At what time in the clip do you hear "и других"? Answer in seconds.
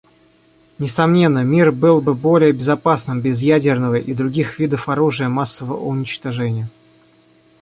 3.99-4.57